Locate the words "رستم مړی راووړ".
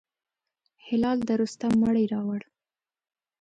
1.41-2.41